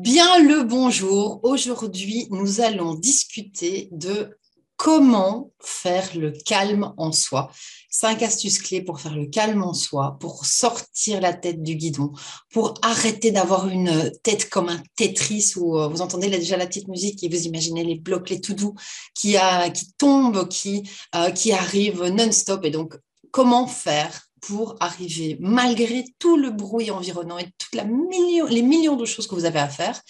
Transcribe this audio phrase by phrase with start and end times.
[0.00, 1.40] Bien le bonjour.
[1.42, 4.38] Aujourd'hui, nous allons discuter de
[4.76, 7.50] comment faire le calme en soi.
[7.90, 12.12] Cinq astuces clés pour faire le calme en soi, pour sortir la tête du guidon,
[12.52, 16.86] pour arrêter d'avoir une tête comme un Tetris où euh, vous entendez déjà la petite
[16.86, 18.76] musique et vous imaginez les blocs, les tout doux
[19.16, 19.34] qui,
[19.98, 20.48] tombent,
[21.16, 22.64] euh, qui arrivent non-stop.
[22.64, 22.94] Et donc,
[23.32, 29.26] comment faire pour arriver, malgré tout le bruit environnant et toutes les millions de choses
[29.26, 30.00] que vous avez à faire,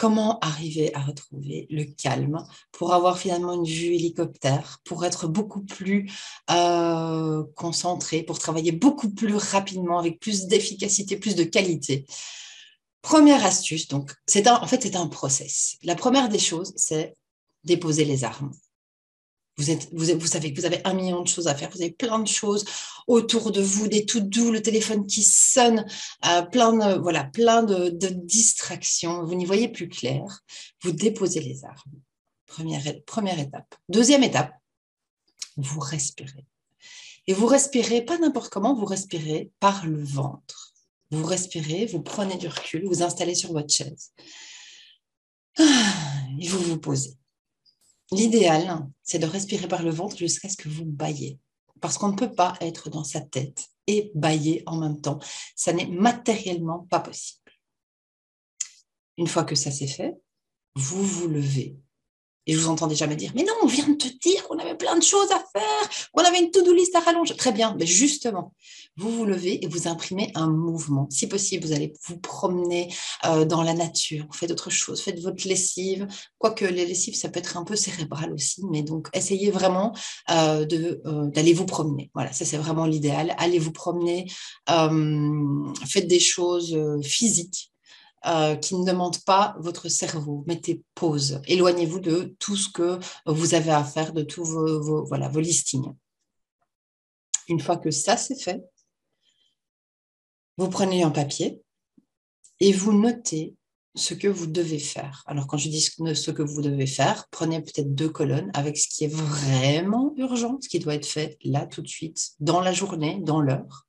[0.00, 5.60] comment arriver à retrouver le calme pour avoir finalement une vue hélicoptère, pour être beaucoup
[5.60, 6.10] plus
[6.50, 12.06] euh, concentré, pour travailler beaucoup plus rapidement, avec plus d'efficacité, plus de qualité?
[13.02, 15.76] Première astuce, donc, c'est en fait, c'est un process.
[15.82, 17.14] La première des choses, c'est
[17.64, 18.52] déposer les armes.
[19.56, 21.82] Vous, êtes, vous, vous, savez que vous avez un million de choses à faire, vous
[21.82, 22.64] avez plein de choses
[23.06, 25.84] autour de vous, des tout doux, le téléphone qui sonne,
[26.26, 30.40] euh, plein, de, voilà, plein de, distractions, vous n'y voyez plus clair,
[30.82, 32.00] vous déposez les armes.
[32.46, 33.74] Première, première étape.
[33.88, 34.52] Deuxième étape,
[35.56, 36.46] vous respirez.
[37.26, 40.72] Et vous respirez, pas n'importe comment, vous respirez par le ventre.
[41.10, 44.12] Vous respirez, vous prenez du recul, vous installez sur votre chaise.
[45.58, 45.62] Ah,
[46.40, 47.19] et vous vous posez.
[48.12, 51.38] L'idéal, c'est de respirer par le ventre jusqu'à ce que vous baillez.
[51.80, 55.18] Parce qu'on ne peut pas être dans sa tête et bailler en même temps.
[55.56, 57.52] Ça n'est matériellement pas possible.
[59.16, 60.14] Une fois que ça s'est fait,
[60.74, 61.76] vous vous levez
[62.46, 64.44] et je vous entends déjà me dire, mais non, on vient de te dire
[64.80, 67.36] plein de choses à faire, qu'on avait une to-do list à rallonger.
[67.36, 68.54] Très bien, mais justement,
[68.96, 71.06] vous vous levez et vous imprimez un mouvement.
[71.10, 72.92] Si possible, vous allez vous promener
[73.24, 76.08] euh, dans la nature, vous faites autre chose, faites votre lessive.
[76.38, 79.94] Quoique les lessives, ça peut être un peu cérébral aussi, mais donc essayez vraiment
[80.30, 82.10] euh, euh, d'aller vous promener.
[82.14, 83.34] Voilà, ça c'est vraiment l'idéal.
[83.38, 84.26] Allez vous promener,
[84.66, 87.69] faites des choses physiques
[88.26, 90.44] euh, qui ne demande pas votre cerveau.
[90.46, 91.40] Mettez pause.
[91.46, 95.92] Éloignez-vous de tout ce que vous avez à faire, de tous vos, voilà, vos listings.
[97.48, 98.62] Une fois que ça c'est fait,
[100.58, 101.62] vous prenez un papier
[102.60, 103.56] et vous notez
[103.94, 105.24] ce que vous devez faire.
[105.26, 108.88] Alors quand je dis ce que vous devez faire, prenez peut-être deux colonnes avec ce
[108.88, 112.72] qui est vraiment urgent, ce qui doit être fait là tout de suite, dans la
[112.72, 113.86] journée, dans l'heure,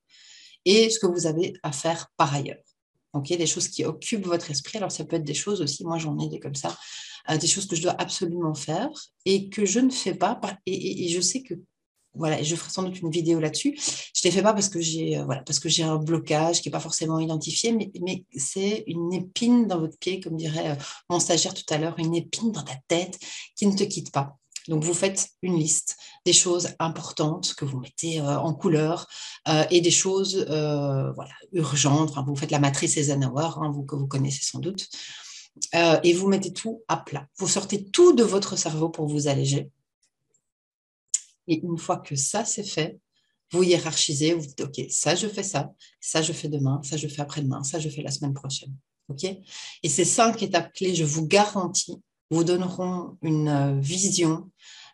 [0.66, 2.71] et ce que vous avez à faire par ailleurs.
[3.14, 4.78] Des choses qui occupent votre esprit.
[4.78, 6.78] Alors, ça peut être des choses aussi, moi j'en ai des comme ça,
[7.30, 8.90] euh, des choses que je dois absolument faire
[9.26, 10.40] et que je ne fais pas.
[10.66, 11.56] Et, je sais que,
[12.14, 13.78] voilà, je ferai sans doute une vidéo là-dessus.
[13.78, 16.70] Je ne les fais pas parce que j'ai euh, parce que j'ai un blocage qui
[16.70, 20.76] n'est pas forcément identifié, mais, mais c'est une épine dans votre pied, comme dirait euh,
[21.10, 23.20] mon stagiaire tout à l'heure, une épine dans ta tête
[23.56, 24.38] qui ne te quitte pas.
[24.68, 29.08] Donc, vous faites une liste des choses importantes que vous mettez euh, en couleur
[29.48, 32.14] euh, et des choses euh, voilà, urgentes.
[32.26, 34.88] vous faites la matrice Eisenhower, hein, que vous connaissez sans doute.
[35.74, 37.28] et vous mettez tout à plat.
[37.38, 39.70] Vous sortez tout de votre cerveau pour vous alléger.
[41.48, 43.00] Et une fois que ça, c'est fait,
[43.52, 47.08] vous hiérarchisez, vous dites, OK, ça, je fais ça, ça, je fais demain, ça, je
[47.08, 48.74] fais après-demain, ça, je fais la semaine prochaine.
[49.10, 49.26] OK?
[49.84, 54.50] Et ces cinq étapes clés, je vous garantis, vous donneront une euh, vision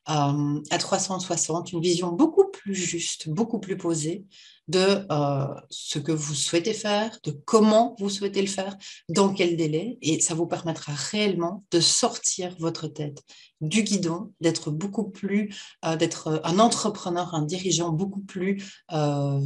[0.09, 4.25] euh, à 360, une vision beaucoup plus juste, beaucoup plus posée
[4.67, 8.75] de euh, ce que vous souhaitez faire, de comment vous souhaitez le faire,
[9.07, 13.21] dans quel délai, et ça vous permettra réellement de sortir votre tête
[13.61, 15.55] du guidon, d'être beaucoup plus,
[15.97, 18.61] d'être un entrepreneur, un dirigeant beaucoup plus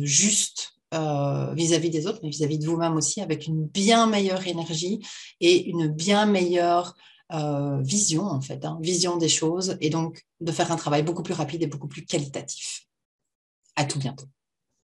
[0.01, 5.00] juste vis-à-vis des autres, mais vis-à-vis -vis de vous-même aussi, avec une bien meilleure énergie
[5.40, 6.96] et une bien meilleure
[7.34, 11.24] euh, vision, en fait, hein, vision des choses, et donc de faire un travail beaucoup
[11.24, 12.88] plus rapide et beaucoup plus qualitatif.
[13.75, 14.25] À tout bientôt.